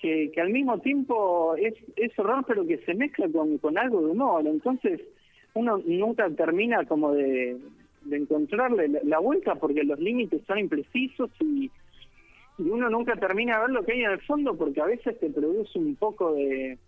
que, 0.00 0.30
que 0.32 0.40
al 0.40 0.50
mismo 0.50 0.78
tiempo 0.78 1.54
es, 1.56 1.74
es 1.96 2.18
horror, 2.18 2.44
pero 2.46 2.66
que 2.66 2.78
se 2.78 2.94
mezcla 2.94 3.28
con, 3.28 3.58
con 3.58 3.76
algo 3.78 4.00
de 4.00 4.12
humor. 4.12 4.46
Entonces, 4.46 5.00
uno 5.54 5.78
nunca 5.84 6.28
termina 6.30 6.84
como 6.86 7.12
de, 7.12 7.58
de 8.02 8.16
encontrarle 8.16 8.88
la, 8.88 9.00
la 9.04 9.18
vuelta 9.18 9.56
porque 9.56 9.84
los 9.84 9.98
límites 9.98 10.42
son 10.46 10.58
imprecisos 10.58 11.30
y, 11.40 11.70
y 12.58 12.62
uno 12.62 12.88
nunca 12.88 13.16
termina 13.16 13.56
de 13.56 13.60
ver 13.62 13.70
lo 13.70 13.84
que 13.84 13.92
hay 13.92 14.04
en 14.04 14.12
el 14.12 14.20
fondo 14.20 14.56
porque 14.56 14.80
a 14.80 14.86
veces 14.86 15.18
te 15.18 15.30
produce 15.30 15.78
un 15.78 15.96
poco 15.96 16.34
de, 16.34 16.78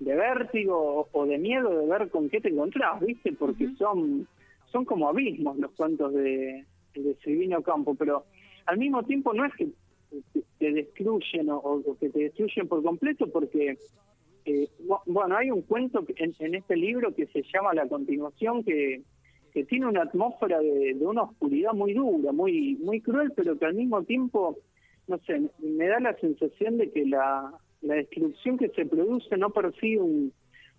de 0.00 0.14
vértigo 0.14 0.76
o, 0.76 1.08
o 1.12 1.26
de 1.26 1.38
miedo 1.38 1.80
de 1.80 1.86
ver 1.86 2.08
con 2.10 2.28
qué 2.28 2.40
te 2.40 2.48
encontrás, 2.48 3.00
¿viste? 3.00 3.32
Porque 3.32 3.68
son 3.78 4.26
son 4.72 4.84
como 4.84 5.08
abismos 5.08 5.56
los 5.58 5.70
cuentos 5.72 6.12
de, 6.12 6.64
de 6.94 7.14
Silvino 7.22 7.62
Campo, 7.62 7.94
pero 7.94 8.24
al 8.66 8.78
mismo 8.78 9.04
tiempo 9.04 9.32
no 9.32 9.44
es 9.44 9.54
que 9.54 9.68
te, 10.58 10.72
destruyen 10.72 11.48
o, 11.50 11.82
que 12.00 12.10
te 12.10 12.20
destruyen 12.20 12.68
por 12.68 12.82
completo 12.82 13.30
porque 13.30 13.78
eh, 14.44 14.68
bu- 14.86 15.02
bueno, 15.06 15.36
hay 15.36 15.50
un 15.50 15.62
cuento 15.62 16.04
en, 16.16 16.34
en 16.38 16.54
este 16.54 16.76
libro 16.76 17.14
que 17.14 17.26
se 17.26 17.42
llama 17.52 17.74
La 17.74 17.86
continuación 17.88 18.62
que, 18.64 19.02
que 19.52 19.64
tiene 19.64 19.86
una 19.86 20.02
atmósfera 20.02 20.60
de, 20.60 20.94
una 21.00 21.22
oscuridad 21.22 21.72
muy 21.72 21.94
dura, 21.94 22.32
muy 22.32 22.76
muy 22.76 23.00
cruel, 23.00 23.32
pero 23.34 23.58
que 23.58 23.66
al 23.66 23.74
mismo 23.74 24.02
tiempo, 24.04 24.58
no 25.08 25.18
sé, 25.18 25.42
me 25.60 25.86
da 25.88 25.98
la 26.00 26.14
sensación 26.18 26.78
de 26.78 26.90
que 26.90 27.06
la, 27.06 27.52
la 27.82 27.94
destrucción 27.94 28.58
que 28.58 28.68
se 28.70 28.86
produce 28.86 29.36
no 29.36 29.50
persigue 29.50 29.98
un, 30.00 30.32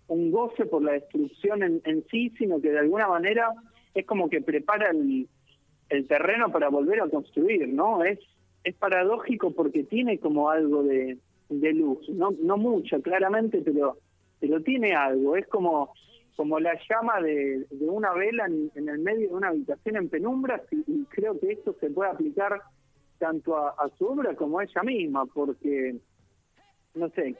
un 0.08 0.30
goce 0.30 0.64
por 0.64 0.82
la 0.82 0.92
destrucción 0.92 1.62
en, 1.62 1.80
en 1.84 2.04
sí, 2.10 2.30
sino 2.38 2.60
que 2.60 2.70
de 2.70 2.78
alguna 2.78 3.08
manera 3.08 3.52
es 3.94 4.06
como 4.06 4.30
que 4.30 4.40
prepara 4.40 4.90
el, 4.90 5.28
el 5.90 6.06
terreno 6.06 6.50
para 6.50 6.68
volver 6.70 7.00
a 7.00 7.08
construir, 7.08 7.68
¿no? 7.68 8.02
Es, 8.04 8.18
es 8.68 8.76
paradójico 8.76 9.52
porque 9.52 9.84
tiene 9.84 10.18
como 10.18 10.50
algo 10.50 10.82
de, 10.82 11.18
de 11.48 11.72
luz, 11.72 12.08
no, 12.08 12.30
no 12.40 12.56
mucha, 12.56 13.00
claramente, 13.00 13.62
pero, 13.62 13.98
pero 14.40 14.62
tiene 14.62 14.94
algo, 14.94 15.36
es 15.36 15.46
como, 15.48 15.92
como 16.36 16.60
la 16.60 16.78
llama 16.88 17.20
de, 17.20 17.66
de 17.70 17.88
una 17.88 18.12
vela 18.12 18.46
en, 18.46 18.88
el 18.88 18.98
medio 18.98 19.28
de 19.28 19.34
una 19.34 19.48
habitación 19.48 19.96
en 19.96 20.08
penumbras 20.08 20.62
y, 20.70 21.04
creo 21.06 21.38
que 21.40 21.52
esto 21.52 21.74
se 21.80 21.90
puede 21.90 22.10
aplicar 22.10 22.60
tanto 23.18 23.56
a, 23.56 23.70
a 23.70 23.88
su 23.96 24.06
obra 24.06 24.34
como 24.36 24.58
a 24.58 24.64
ella 24.64 24.82
misma, 24.82 25.26
porque, 25.26 25.96
no 26.94 27.08
sé, 27.10 27.34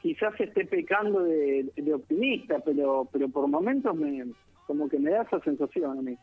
quizás 0.00 0.38
esté 0.40 0.64
pecando 0.64 1.24
de, 1.24 1.70
de 1.76 1.94
optimista, 1.94 2.60
pero, 2.60 3.06
pero 3.12 3.28
por 3.28 3.46
momentos 3.48 3.94
me, 3.94 4.24
como 4.66 4.88
que 4.88 4.98
me 4.98 5.10
da 5.10 5.22
esa 5.22 5.40
sensación 5.40 5.98
a 5.98 6.02
mí. 6.02 6.16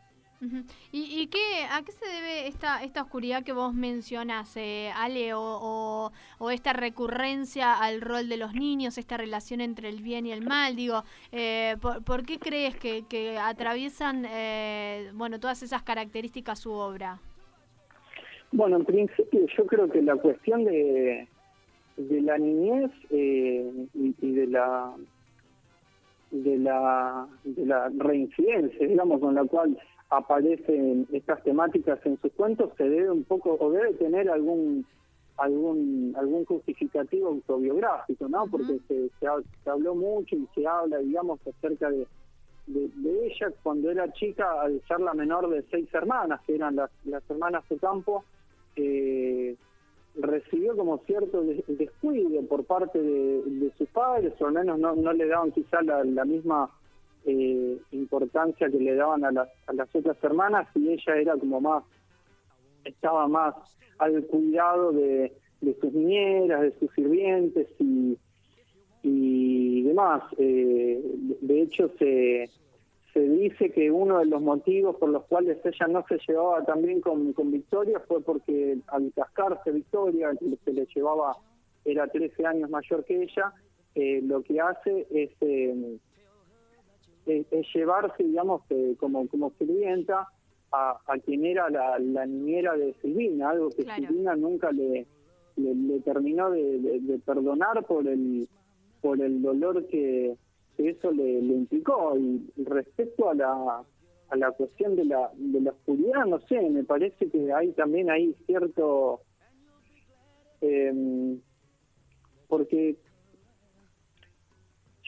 ¿Y, 0.92 1.20
y 1.20 1.26
qué, 1.26 1.64
a 1.70 1.82
qué 1.82 1.90
se 1.90 2.06
debe 2.06 2.46
esta, 2.46 2.82
esta 2.84 3.02
oscuridad 3.02 3.42
que 3.42 3.52
vos 3.52 3.74
mencionás, 3.74 4.56
eh, 4.56 4.90
Ale, 4.96 5.32
o, 5.34 6.12
esta 6.52 6.72
recurrencia 6.72 7.74
al 7.74 8.00
rol 8.00 8.28
de 8.28 8.36
los 8.36 8.54
niños, 8.54 8.98
esta 8.98 9.16
relación 9.16 9.60
entre 9.60 9.88
el 9.88 10.00
bien 10.00 10.26
y 10.26 10.32
el 10.32 10.42
mal? 10.42 10.76
Digo, 10.76 11.02
eh, 11.32 11.76
¿por, 11.80 12.24
qué 12.24 12.38
crees 12.38 12.76
que, 12.76 13.04
que 13.08 13.36
atraviesan 13.38 14.24
eh, 14.28 15.10
bueno, 15.14 15.40
todas 15.40 15.62
esas 15.62 15.82
características 15.82 16.60
su 16.60 16.72
obra? 16.72 17.18
Bueno, 18.52 18.76
en 18.76 18.84
principio 18.84 19.46
yo 19.56 19.66
creo 19.66 19.90
que 19.90 20.00
la 20.00 20.16
cuestión 20.16 20.64
de, 20.64 21.28
de 21.96 22.20
la 22.22 22.38
niñez 22.38 22.90
eh, 23.10 23.70
y, 23.94 24.14
y 24.20 24.32
de 24.32 24.46
la 24.46 24.94
de 26.30 26.58
la 26.58 27.26
de 27.44 27.64
la 27.66 27.88
reincidencia, 27.96 28.86
digamos, 28.86 29.20
con 29.20 29.34
la 29.34 29.44
cual 29.44 29.78
aparecen 30.10 31.06
estas 31.12 31.42
temáticas 31.42 31.98
en 32.04 32.18
sus 32.20 32.32
cuentos 32.32 32.70
se 32.76 32.88
debe 32.88 33.10
un 33.10 33.24
poco 33.24 33.56
o 33.60 33.70
debe 33.70 33.94
tener 33.94 34.28
algún 34.30 34.84
algún 35.36 36.14
algún 36.16 36.44
justificativo 36.44 37.28
autobiográfico, 37.28 38.28
¿no? 38.28 38.46
Porque 38.50 38.78
se, 38.88 39.08
se, 39.20 39.26
ha- 39.26 39.42
se 39.62 39.70
habló 39.70 39.94
mucho 39.94 40.34
y 40.36 40.48
se 40.54 40.66
habla, 40.66 40.98
digamos, 40.98 41.38
acerca 41.46 41.90
de, 41.90 42.06
de, 42.66 42.88
de 42.88 43.26
ella 43.26 43.52
cuando 43.62 43.90
era 43.90 44.12
chica, 44.12 44.60
al 44.62 44.82
ser 44.88 45.00
la 45.00 45.14
menor 45.14 45.48
de 45.48 45.62
seis 45.70 45.88
hermanas, 45.94 46.40
que 46.46 46.56
eran 46.56 46.74
las, 46.76 46.90
las 47.04 47.22
hermanas 47.30 47.62
de 47.68 47.76
campo, 47.78 48.24
eh, 48.76 49.54
recibió 50.18 50.76
como 50.76 50.98
cierto 51.06 51.42
des- 51.42 51.64
descuido 51.66 52.42
por 52.42 52.64
parte 52.64 53.00
de, 53.00 53.70
sus 53.78 53.88
padres, 53.88 54.32
o 54.40 54.46
al 54.46 54.52
menos 54.52 54.78
no, 54.78 54.94
no 54.94 55.12
le 55.12 55.26
daban 55.26 55.52
quizá 55.52 55.82
la, 55.82 56.04
la 56.04 56.24
misma 56.24 56.70
eh, 57.24 57.78
importancia 57.92 58.68
que 58.70 58.78
le 58.78 58.94
daban 58.94 59.24
a 59.24 59.32
las, 59.32 59.48
a 59.66 59.72
las 59.72 59.94
otras 59.94 60.16
hermanas 60.22 60.68
y 60.74 60.88
ella 60.90 61.16
era 61.16 61.36
como 61.36 61.60
más, 61.60 61.84
estaba 62.84 63.28
más 63.28 63.54
al 63.98 64.24
cuidado 64.26 64.92
de, 64.92 65.32
de 65.60 65.74
sus 65.80 65.92
niñeras, 65.92 66.62
de 66.62 66.78
sus 66.78 66.92
sirvientes 66.94 67.68
y, 67.78 68.16
y 69.02 69.82
demás. 69.82 70.22
Eh, 70.38 71.00
de 71.40 71.62
hecho, 71.62 71.90
se, 71.98 72.50
se 73.18 73.28
dice 73.28 73.70
que 73.70 73.90
uno 73.90 74.18
de 74.20 74.26
los 74.26 74.40
motivos 74.40 74.94
por 74.96 75.08
los 75.08 75.24
cuales 75.24 75.58
ella 75.64 75.86
no 75.88 76.04
se 76.08 76.18
llevaba 76.28 76.64
tan 76.64 76.82
bien 76.82 77.00
con, 77.00 77.32
con 77.32 77.50
Victoria 77.50 77.98
fue 78.06 78.20
porque 78.22 78.78
al 78.86 79.12
cascarse 79.12 79.72
Victoria, 79.72 80.30
que 80.38 80.56
se 80.64 80.72
le 80.72 80.86
llevaba, 80.94 81.36
era 81.84 82.06
13 82.06 82.46
años 82.46 82.70
mayor 82.70 83.04
que 83.04 83.22
ella, 83.22 83.52
eh, 83.96 84.20
lo 84.22 84.42
que 84.42 84.60
hace 84.60 85.06
es, 85.10 85.30
eh, 85.40 85.98
es, 87.26 87.46
es 87.50 87.66
llevarse, 87.74 88.22
digamos, 88.22 88.62
eh, 88.70 88.94
como, 89.00 89.26
como 89.28 89.50
sirvienta 89.58 90.28
a, 90.70 90.98
a 91.06 91.18
quien 91.18 91.44
era 91.44 91.68
la, 91.70 91.98
la 91.98 92.24
niñera 92.26 92.76
de 92.76 92.94
Silvina, 93.02 93.50
algo 93.50 93.70
que 93.70 93.82
Claro. 93.84 94.06
Silvina 94.06 94.36
nunca 94.36 94.70
le, 94.70 95.06
le, 95.56 95.74
le 95.74 96.00
terminó 96.00 96.50
de, 96.50 96.78
de- 96.78 97.00
de 97.00 97.18
perdonar 97.18 97.84
por 97.86 98.06
el 98.06 98.48
por 99.00 99.20
el 99.20 99.40
dolor 99.42 99.86
que, 99.86 100.36
que 100.78 100.88
eso 100.90 101.10
le, 101.10 101.42
le 101.42 101.54
implicó 101.54 102.16
y 102.16 102.40
respecto 102.64 103.28
a 103.28 103.34
la 103.34 103.82
a 104.30 104.36
la 104.36 104.50
cuestión 104.52 104.96
de 104.96 105.04
la 105.04 105.30
de 105.36 105.60
la 105.60 105.70
oscuridad 105.72 106.24
no 106.24 106.40
sé 106.48 106.60
me 106.70 106.84
parece 106.84 107.28
que 107.28 107.52
hay 107.52 107.72
también 107.72 108.10
hay 108.10 108.34
cierto 108.46 109.20
eh, 110.62 111.36
porque 112.48 112.96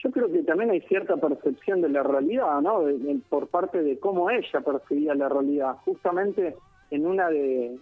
yo 0.03 0.11
creo 0.11 0.31
que 0.31 0.43
también 0.43 0.71
hay 0.71 0.81
cierta 0.81 1.15
percepción 1.17 1.81
de 1.81 1.89
la 1.89 2.01
realidad, 2.01 2.59
¿no? 2.61 2.83
De- 2.83 3.19
por 3.29 3.47
parte 3.49 3.83
de 3.83 3.99
cómo 3.99 4.31
ella 4.31 4.61
percibía 4.61 5.13
la 5.13 5.29
realidad. 5.29 5.75
Justamente 5.85 6.55
en 6.89 7.05
una 7.05 7.29
de... 7.29 7.77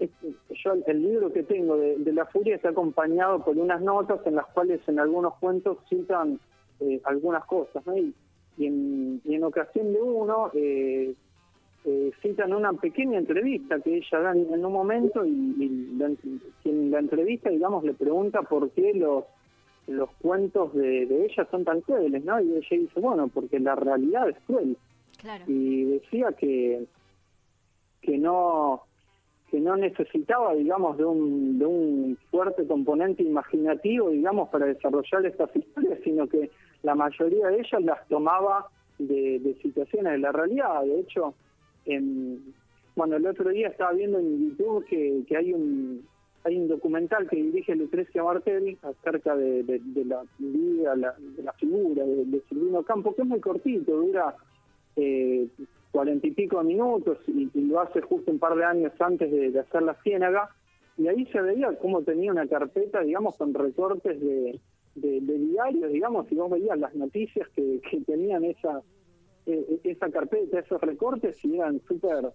Yo 0.00 0.72
el 0.86 1.02
libro 1.02 1.32
que 1.32 1.42
tengo 1.42 1.76
de 1.76 2.12
La 2.12 2.26
Furia 2.26 2.56
está 2.56 2.70
acompañado 2.70 3.44
por 3.44 3.56
unas 3.56 3.80
notas 3.82 4.26
en 4.26 4.36
las 4.36 4.46
cuales 4.46 4.80
en 4.88 4.98
algunos 4.98 5.34
cuentos 5.34 5.78
citan 5.88 6.40
eh, 6.80 7.00
algunas 7.04 7.44
cosas, 7.46 7.86
¿no? 7.86 7.96
Y, 7.96 8.14
y 8.56 8.66
en, 8.66 9.20
y 9.24 9.34
en 9.34 9.44
ocasión 9.44 9.92
de 9.92 10.00
uno 10.00 10.50
eh, 10.54 11.14
eh, 11.84 12.12
citan 12.22 12.52
una 12.52 12.72
pequeña 12.72 13.18
entrevista 13.18 13.80
que 13.80 13.96
ella 13.96 14.18
da 14.20 14.32
en, 14.32 14.64
un 14.64 14.72
momento 14.72 15.24
y, 15.24 15.30
y 15.30 15.96
la, 15.98 16.10
quien 16.62 16.90
la 16.90 17.00
entrevista, 17.00 17.50
digamos, 17.50 17.84
le 17.84 17.94
pregunta 17.94 18.42
por 18.42 18.70
qué 18.70 18.94
los 18.94 19.24
los 19.86 20.10
cuentos 20.22 20.72
de, 20.74 21.06
de 21.06 21.26
ella 21.26 21.46
son 21.50 21.64
tan 21.64 21.80
crueles, 21.82 22.24
¿no? 22.24 22.40
Y 22.40 22.52
ella 22.52 22.66
dice, 22.70 23.00
bueno, 23.00 23.28
porque 23.28 23.60
la 23.60 23.74
realidad 23.74 24.28
es 24.30 24.36
cruel. 24.46 24.76
Claro. 25.20 25.44
Y 25.46 25.84
decía 25.84 26.32
que, 26.32 26.86
que 28.00 28.18
no 28.18 28.82
que 29.50 29.60
no 29.60 29.76
necesitaba, 29.76 30.54
digamos, 30.54 30.96
de 30.96 31.04
un, 31.04 31.58
de 31.60 31.66
un 31.66 32.18
fuerte 32.30 32.66
componente 32.66 33.22
imaginativo, 33.22 34.10
digamos, 34.10 34.48
para 34.48 34.66
desarrollar 34.66 35.24
estas 35.26 35.54
historias, 35.54 36.00
sino 36.02 36.26
que 36.26 36.50
la 36.84 36.94
mayoría 36.94 37.48
de 37.48 37.60
ellas 37.60 37.82
las 37.82 38.06
tomaba 38.08 38.68
de, 38.98 39.56
situaciones 39.62 40.12
de 40.12 40.18
la 40.18 40.32
realidad. 40.32 40.82
De 40.82 41.00
hecho, 41.00 41.34
en, 41.86 42.54
bueno, 42.94 43.16
el 43.16 43.26
otro 43.26 43.50
día 43.50 43.68
estaba 43.68 43.92
viendo 43.92 44.18
en 44.18 44.50
YouTube 44.50 44.84
que, 44.84 45.24
que 45.26 45.36
hay 45.36 45.52
un 45.52 46.06
hay 46.46 46.58
un 46.58 46.68
documental 46.68 47.26
que 47.26 47.36
dirige 47.36 47.74
Lucrecia 47.74 48.22
Martelli 48.22 48.76
acerca 48.82 49.34
de, 49.34 49.64
la 50.04 50.22
vida, 50.38 50.94
la, 50.94 51.14
figura 51.54 52.04
de, 52.04 52.42
Silvino 52.50 52.82
Campo, 52.82 53.14
que 53.14 53.22
es 53.22 53.28
muy 53.28 53.40
cortito, 53.40 53.92
dura 53.92 54.36
eh, 54.96 55.48
cuarenta 55.90 56.26
y 56.26 56.32
pico 56.32 56.62
minutos 56.62 57.16
y, 57.28 57.48
y 57.54 57.60
lo 57.62 57.80
hace 57.80 58.02
justo 58.02 58.30
un 58.30 58.38
par 58.38 58.56
de 58.56 58.64
años 58.64 58.92
antes 59.00 59.30
de 59.30 59.58
hacer 59.58 59.84
La 59.84 59.94
Ciénaga, 60.02 60.50
y 60.98 61.08
ahí 61.08 61.24
se 61.32 61.40
veía 61.40 61.78
cómo 61.78 62.02
tenía 62.02 62.30
una 62.30 62.46
carpeta, 62.46 63.00
digamos, 63.00 63.38
con 63.38 63.54
recortes 63.54 64.20
de, 64.20 64.60
de, 64.94 65.20
diarios, 65.20 65.92
digamos, 65.92 66.30
y 66.30 66.34
vos 66.36 66.50
veías 66.50 66.78
las 66.78 66.94
noticias 66.94 67.48
que, 67.50 67.80
que 67.90 68.00
tenían 68.02 68.44
esa 68.44 68.82
eh, 69.46 69.80
esa 69.84 70.10
carpeta, 70.10 70.60
esos 70.60 70.80
recortes, 70.80 71.44
y 71.44 71.56
eran 71.56 71.80
súper 71.86 72.32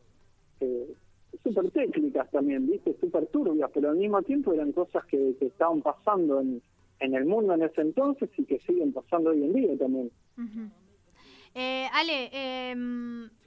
eh, 0.59 0.93
super 1.43 1.71
técnicas 1.71 2.29
también, 2.31 2.67
¿viste? 2.67 2.95
Súper 2.99 3.27
turbias, 3.27 3.69
pero 3.73 3.89
al 3.89 3.97
mismo 3.97 4.21
tiempo 4.21 4.53
eran 4.53 4.71
cosas 4.71 5.05
que, 5.05 5.35
que 5.39 5.47
estaban 5.47 5.81
pasando 5.81 6.39
en, 6.41 6.61
en 6.99 7.15
el 7.15 7.25
mundo 7.25 7.53
en 7.53 7.63
ese 7.63 7.81
entonces 7.81 8.29
y 8.37 8.45
que 8.45 8.59
siguen 8.59 8.93
pasando 8.93 9.31
hoy 9.31 9.43
en 9.43 9.53
día 9.53 9.77
también. 9.77 10.11
eh, 11.55 11.87
Ale, 11.93 12.29
eh, 12.31 12.75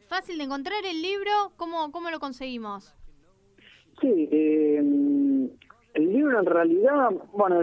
fácil 0.08 0.38
de 0.38 0.44
encontrar 0.44 0.84
el 0.84 1.02
libro, 1.02 1.30
¿cómo, 1.56 1.90
cómo 1.92 2.10
lo 2.10 2.18
conseguimos? 2.18 2.94
Sí, 4.00 4.28
eh, 4.32 4.78
el 5.94 6.12
libro 6.12 6.40
en 6.40 6.46
realidad, 6.46 7.10
bueno, 7.32 7.62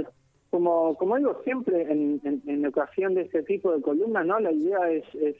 como, 0.49 0.95
como 0.95 1.17
digo 1.17 1.41
siempre 1.43 1.83
en, 1.91 2.21
en, 2.23 2.65
ocasión 2.65 3.13
de 3.13 3.21
este 3.21 3.43
tipo 3.43 3.71
de 3.71 3.81
columnas, 3.81 4.25
¿no? 4.25 4.39
La 4.39 4.51
idea 4.51 4.89
es, 4.91 5.03
es 5.15 5.35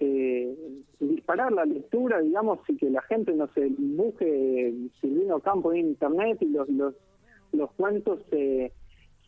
eh, 0.00 0.56
disparar 1.00 1.52
la 1.52 1.64
lectura, 1.64 2.20
digamos, 2.20 2.58
y 2.68 2.76
que 2.76 2.90
la 2.90 3.02
gente 3.02 3.32
no 3.32 3.48
se 3.48 3.68
busque 3.78 4.74
Silvino 5.00 5.40
Campo 5.40 5.72
en 5.72 5.88
internet 5.88 6.38
y 6.40 6.46
los 6.46 6.68
los, 6.70 6.94
los 7.52 7.70
cuentos 7.72 8.20
se, 8.30 8.72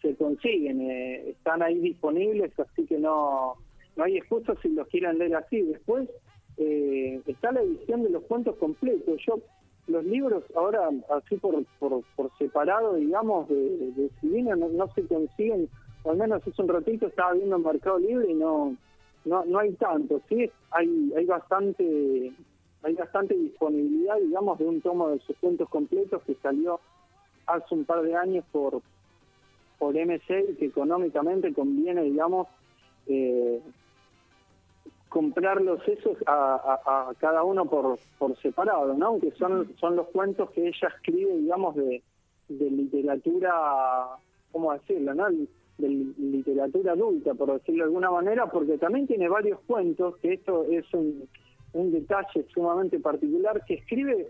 se 0.01 0.17
consiguen, 0.17 0.81
eh, 0.81 1.31
están 1.31 1.63
ahí 1.63 1.79
disponibles, 1.79 2.59
así 2.59 2.87
que 2.87 2.99
no 2.99 3.55
no 3.97 4.05
hay 4.05 4.19
excusa 4.19 4.55
si 4.63 4.69
los 4.69 4.87
quieren 4.89 5.19
leer 5.19 5.37
así. 5.37 5.63
Después 5.63 6.09
eh, 6.59 7.21
está 7.27 7.53
la 7.53 7.63
edición 7.63 8.03
de 8.03 8.11
los 8.11 8.23
cuentos 8.25 8.57
completos. 8.57 9.21
Yo 9.27 9.39
los 9.87 10.05
libros 10.05 10.45
ahora 10.55 10.91
así 11.11 11.37
por, 11.37 11.65
por, 11.79 12.31
separado, 12.39 12.95
digamos, 12.95 13.49
de, 13.49 13.93
de, 13.93 14.43
no, 14.43 14.69
no, 14.69 14.93
se 14.95 15.07
consiguen, 15.07 15.69
al 16.05 16.17
menos 16.17 16.43
hace 16.47 16.63
un 16.63 16.69
ratito 16.69 17.07
estaba 17.07 17.35
viendo 17.35 17.57
en 17.57 17.63
Mercado 17.63 17.99
Libre 17.99 18.31
y 18.31 18.35
no 18.35 18.77
no 19.25 19.45
no 19.45 19.59
hay 19.59 19.73
tanto, 19.75 20.21
sí 20.29 20.51
hay 20.71 21.13
hay 21.17 21.25
bastante 21.25 22.33
hay 22.83 22.95
bastante 22.95 23.35
disponibilidad, 23.35 24.17
digamos, 24.17 24.59
de 24.59 24.67
un 24.67 24.81
tomo 24.81 25.09
de 25.11 25.19
sus 25.21 25.37
cuentos 25.39 25.69
completos 25.69 26.23
que 26.23 26.35
salió 26.37 26.81
hace 27.47 27.75
un 27.75 27.85
par 27.85 28.03
de 28.03 28.15
años 28.15 28.45
por 28.53 28.83
por 29.79 29.95
MC 29.95 30.57
que 30.59 30.67
económicamente 30.67 31.53
conviene, 31.53 32.03
digamos, 32.03 32.49
eh, 33.07 33.61
comprarlos 35.17 35.81
esos 35.89 36.19
a, 36.27 37.11
cada 37.19 37.43
uno 37.43 37.65
por, 37.65 37.99
por 38.19 38.37
separado, 38.37 38.93
¿no? 38.93 39.07
Aunque 39.07 39.31
son, 39.31 39.75
son 39.81 39.97
los 39.97 40.09
cuentos 40.09 40.51
que 40.51 40.69
ella 40.69 40.89
escribe, 40.95 41.39
digamos, 41.39 41.75
de, 41.75 42.03
de 42.51 42.71
literatura, 42.71 43.51
¿cómo 44.53 44.75
decirlo, 44.75 45.15
no? 45.15 45.25
De 45.79 45.89
literatura 45.89 46.93
adulta, 46.93 47.33
por 47.33 47.51
decirlo 47.51 47.85
de 47.85 47.89
alguna 47.89 48.11
manera, 48.11 48.45
porque 48.45 48.77
también 48.77 49.07
tiene 49.07 49.27
varios 49.27 49.59
cuentos, 49.61 50.19
que 50.19 50.35
esto 50.35 50.65
es 50.65 50.85
un, 50.93 51.27
un 51.73 51.93
detalle 51.93 52.45
sumamente 52.53 53.01
particular, 53.01 53.65
que 53.65 53.77
escribe 53.77 54.27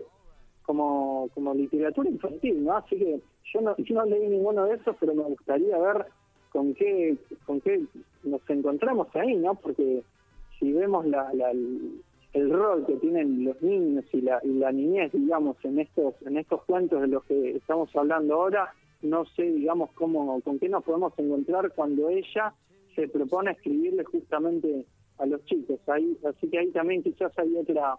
como, 0.63 1.27
como 1.33 1.53
literatura 1.53 2.09
infantil, 2.09 2.63
¿no? 2.63 2.77
Así 2.77 2.97
que 2.97 3.19
yo 3.51 3.59
no, 3.59 3.75
yo 3.75 3.93
no 3.93 4.05
leí 4.05 4.29
ninguno 4.29 4.63
de 4.63 4.75
esos, 4.75 4.95
pero 5.01 5.13
me 5.13 5.23
gustaría 5.23 5.77
ver 5.79 6.05
con 6.53 6.73
qué, 6.75 7.17
con 7.45 7.59
qué 7.59 7.83
nos 8.23 8.39
encontramos 8.49 9.13
ahí, 9.17 9.35
¿no? 9.35 9.53
Porque 9.55 10.01
si 10.59 10.71
vemos 10.73 11.05
la, 11.05 11.31
el 12.33 12.51
rol 12.51 12.85
que 12.85 12.95
tienen 12.97 13.43
los 13.43 13.61
niños 13.61 14.05
y 14.13 14.21
la, 14.21 14.39
y 14.43 14.53
la 14.53 14.71
niñez, 14.71 15.11
digamos, 15.11 15.57
en 15.63 15.79
estos, 15.79 16.13
en 16.25 16.37
estos 16.37 16.63
cuentos 16.65 17.01
de 17.01 17.07
los 17.07 17.23
que 17.25 17.57
estamos 17.57 17.89
hablando 17.95 18.35
ahora, 18.35 18.73
no 19.01 19.25
sé, 19.25 19.43
digamos, 19.43 19.91
cómo, 19.93 20.39
con 20.41 20.59
qué 20.59 20.69
nos 20.69 20.83
podemos 20.83 21.13
encontrar 21.17 21.71
cuando 21.73 22.09
ella 22.09 22.53
se 22.95 23.07
propone 23.07 23.51
escribirle 23.51 24.03
justamente 24.03 24.85
a 25.17 25.25
los 25.25 25.43
chicos. 25.45 25.79
Ahí, 25.87 26.17
así 26.27 26.49
que 26.49 26.59
ahí 26.59 26.71
también 26.71 27.03
quizás 27.03 27.31
hay 27.39 27.55
otra, 27.55 27.95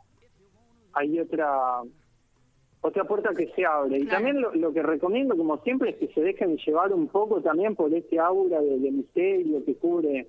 hay 0.92 1.18
otra 1.18 1.83
otra 2.81 3.05
puerta 3.05 3.31
que 3.35 3.49
se 3.49 3.66
abre. 3.66 3.99
Y 3.99 4.07
también 4.07 4.40
lo, 4.40 4.73
que 4.73 4.83
recomiendo, 4.83 5.37
como 5.37 5.59
siempre, 5.59 5.90
es 5.90 5.97
que 5.97 6.09
se 6.14 6.21
dejen 6.21 6.57
llevar 6.59 6.92
un 6.92 7.09
poco 7.09 7.40
también 7.40 7.75
por 7.75 7.92
este 7.92 8.21
aura 8.21 8.61
de, 8.61 8.79
de 8.79 8.90
misterio 8.92 9.64
que 9.64 9.75
cubre 9.75 10.29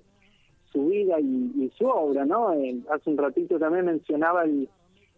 su 0.72 0.86
vida 0.86 1.18
y, 1.20 1.70
su 1.76 1.86
obra, 1.86 2.24
¿no? 2.24 2.52
Eh, 2.54 2.80
hace 2.90 3.10
un 3.10 3.16
ratito 3.16 3.58
también 3.58 3.86
mencionaba 3.86 4.44
el, 4.44 4.68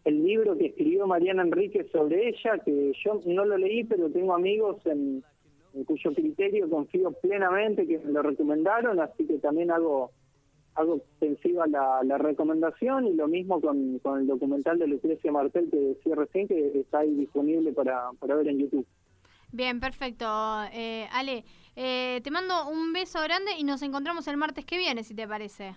el 0.04 0.24
libro 0.24 0.56
que 0.56 0.66
escribió 0.66 1.06
Mariana 1.06 1.42
Enrique 1.42 1.84
sobre 1.92 2.28
ella, 2.28 2.58
que 2.64 2.92
yo 3.04 3.20
no 3.26 3.44
lo 3.44 3.56
leí, 3.56 3.84
pero 3.84 4.10
tengo 4.10 4.34
amigos 4.34 4.84
en, 4.86 5.22
cuyo 5.86 6.12
criterio 6.12 6.68
confío 6.68 7.12
plenamente 7.12 7.86
que 7.86 7.98
me 7.98 8.12
lo 8.12 8.22
recomendaron, 8.22 9.00
así 9.00 9.26
que 9.26 9.38
también 9.38 9.70
hago 9.70 10.10
hago 10.74 10.96
extensiva 10.96 11.66
la, 11.66 12.00
la 12.02 12.16
recomendación 12.16 13.06
y 13.06 13.12
lo 13.12 13.28
mismo 13.28 13.60
con, 13.60 13.98
con 13.98 14.20
el 14.20 14.26
documental 14.26 14.78
de 14.78 14.86
Lucrecia 14.86 15.30
Martel 15.30 15.70
que 15.70 15.76
decía 15.76 16.14
recién 16.14 16.48
que 16.48 16.78
está 16.78 17.00
ahí 17.00 17.14
disponible 17.14 17.72
para, 17.72 18.10
para 18.18 18.36
ver 18.36 18.48
en 18.48 18.58
YouTube. 18.58 18.86
Bien, 19.52 19.80
perfecto. 19.80 20.26
Eh, 20.72 21.06
Ale, 21.12 21.44
eh, 21.76 22.20
te 22.24 22.30
mando 22.30 22.68
un 22.68 22.92
beso 22.92 23.20
grande 23.20 23.52
y 23.58 23.64
nos 23.64 23.82
encontramos 23.82 24.26
el 24.26 24.36
martes 24.36 24.64
que 24.64 24.78
viene, 24.78 25.04
si 25.04 25.14
te 25.14 25.28
parece. 25.28 25.76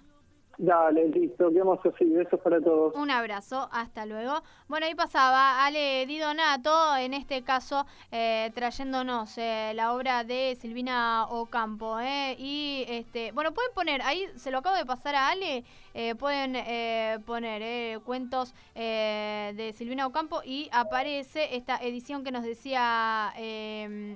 Dale, 0.57 1.09
listo, 1.09 1.51
quedamos 1.51 1.79
así. 1.85 2.05
Besos 2.05 2.39
para 2.39 2.61
todos. 2.61 2.95
Un 2.95 3.11
abrazo, 3.11 3.67
hasta 3.71 4.05
luego. 4.05 4.41
Bueno, 4.67 4.85
ahí 4.85 4.95
pasaba 4.95 5.65
Ale 5.65 6.05
Di 6.05 6.17
Donato, 6.17 6.95
en 6.95 7.13
este 7.13 7.43
caso 7.43 7.85
eh, 8.11 8.51
trayéndonos 8.55 9.37
eh, 9.37 9.73
la 9.75 9.93
obra 9.93 10.23
de 10.23 10.55
Silvina 10.55 11.25
Ocampo. 11.29 11.99
Eh, 11.99 12.35
y 12.39 12.85
este, 12.87 13.33
bueno, 13.33 13.53
pueden 13.53 13.73
poner, 13.73 14.01
ahí 14.01 14.27
se 14.35 14.49
lo 14.51 14.59
acabo 14.59 14.77
de 14.77 14.85
pasar 14.85 15.15
a 15.15 15.29
Ale, 15.29 15.65
eh, 15.95 16.13
pueden 16.15 17.23
poner 17.23 17.99
cuentos 18.01 18.53
de 18.75 19.73
Silvina 19.75 20.05
Ocampo 20.05 20.41
y 20.45 20.69
aparece 20.71 21.55
esta 21.55 21.77
edición 21.77 22.23
que 22.23 22.31
nos 22.31 22.43
decía 22.43 23.29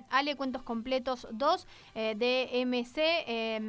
Ale, 0.10 0.36
Cuentos 0.36 0.62
Completos 0.62 1.28
2 1.32 1.68
de 1.96 2.64
MC, 2.66 3.60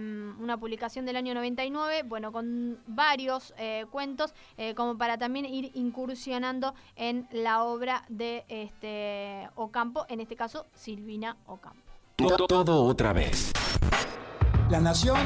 una 0.41 0.59
publicación 0.59 1.07
del 1.07 1.17
año 1.17 1.35
99, 1.35 2.03
bueno, 2.05 2.33
con 2.33 2.79
varios 2.87 3.55
eh, 3.59 3.87
cuentos, 3.91 4.35
eh, 4.57 4.75
como 4.75 4.97
para 4.97 5.19
también 5.19 5.47
ir 5.47 5.71
incursionando 5.75 6.75
en 6.97 7.29
la 7.31 7.65
obra 7.65 8.05
de 8.09 8.45
este 8.49 9.49
Ocampo, 9.55 10.07
en 10.09 10.21
este 10.21 10.37
caso 10.37 10.67
Silvina 10.75 11.37
Ocampo. 11.47 11.81
Todo 12.17 12.85
otra 12.85 13.13
vez. 13.13 13.53
La 14.69 14.81
nación 14.81 15.19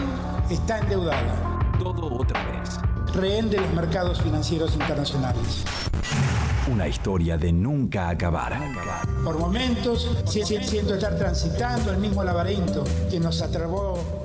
está 0.51 0.79
endeudada. 0.79 1.54
Todo 1.79 2.15
otra 2.15 2.45
vez. 2.47 2.79
Rehén 3.15 3.51
de 3.51 3.61
los 3.61 3.73
mercados 3.73 4.21
financieros 4.21 4.75
internacionales. 4.75 5.65
Una 6.73 6.89
historia 6.89 7.37
de 7.37 7.53
nunca 7.53 8.09
acabar. 8.09 8.59
Por 9.23 9.39
momentos 9.39 10.11
siento 10.25 10.95
estar 10.95 11.17
transitando 11.17 11.91
el 11.91 11.99
mismo 11.99 12.25
laberinto 12.25 12.85
que 13.11 13.21
nos 13.21 13.43
atrapó 13.43 14.24